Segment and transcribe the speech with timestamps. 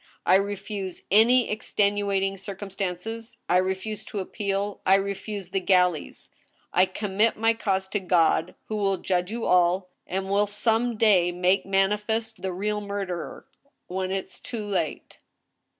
[0.25, 6.31] I refuse any extenuating circumstances, I refuse to appeal, I refuse the galleys.
[6.73, 11.31] I commit my cause to God who will judge you all, and will some day
[11.31, 13.45] make manifest the real murderer,
[13.85, 15.19] when it is too late."